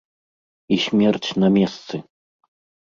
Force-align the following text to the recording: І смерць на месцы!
І 0.77 0.79
смерць 0.87 1.29
на 1.45 1.53
месцы! 1.61 2.05